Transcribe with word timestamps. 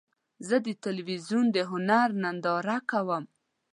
زه 0.47 0.55
د 0.65 0.67
تلویزیون 0.83 1.45
د 1.55 1.57
هنر 1.71 2.07
ننداره 2.23 2.77
کوم. 2.91 3.23